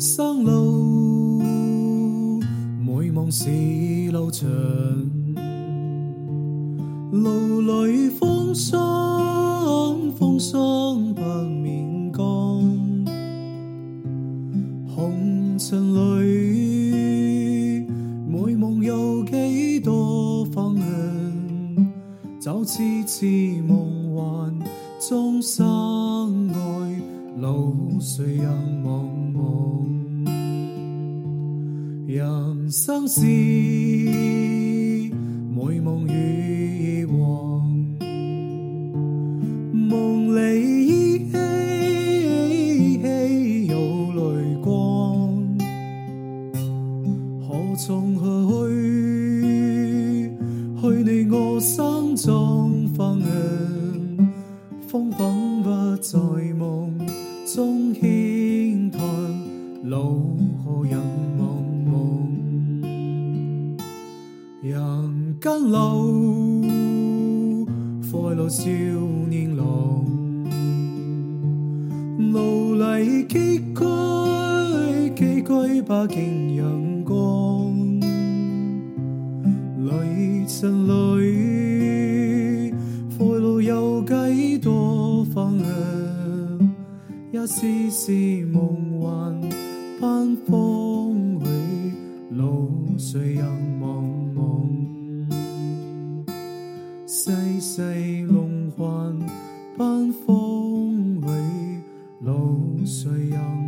[0.00, 1.42] 生路，
[2.78, 3.50] 每梦是
[4.12, 4.48] 路长，
[7.10, 12.24] 路里风霜，风霜不免干。
[14.86, 15.92] 红尘
[16.22, 17.84] 里，
[18.28, 20.86] 每梦有几多方向？
[22.40, 23.26] 就似似
[23.66, 24.54] 梦幻，
[25.00, 27.02] 终生爱
[27.40, 28.48] 路谁人
[28.84, 29.02] 茫
[29.34, 29.57] 茫？
[32.68, 33.26] 人生是每
[35.80, 37.66] 梦与以往，
[39.72, 45.32] 梦里依稀有泪光，
[47.40, 50.30] 何从何去？
[50.78, 53.26] 去你我心中方向，
[54.86, 56.18] 风仿佛在
[56.52, 56.92] 梦
[57.46, 59.00] 中轻叹，
[59.84, 61.00] 路何人
[61.38, 61.64] 茫
[65.38, 66.64] 人间路，
[68.10, 68.64] 快乐少
[69.28, 70.04] 年郎，
[72.32, 77.72] 路里崎岖，崎岖不见阳光。
[79.86, 82.74] 雷尘里，
[83.16, 85.68] 快乐有几多方向？
[87.30, 88.12] 一丝丝
[88.46, 89.40] 梦幻
[90.00, 91.46] 般风里，
[92.30, 93.67] 路谁人
[97.60, 99.18] 世世梦幻
[99.76, 101.82] 般风里，
[102.20, 103.67] 路谁人？